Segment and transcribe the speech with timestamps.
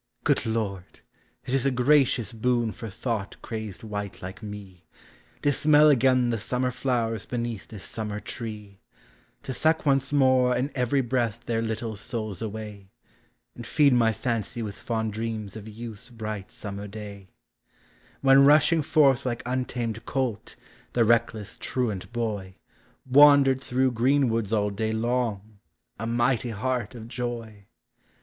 [0.23, 1.01] Good Lord!
[1.45, 4.87] it is a gracious boon for thought crazed wight like me,
[5.43, 8.79] To smell again the summer flowers beneath this summer tree!
[9.43, 12.89] To suck once more in every breath their little souls away,
[13.53, 17.29] And feed my fancy with fond dreams of youth's bright summer day,
[18.21, 20.55] When, rushing forth like untamed colt,
[20.93, 22.55] the reck less, truant boy
[23.05, 25.59] Wandered through greenwoods all day long,
[25.99, 27.67] a mighty heart of joy!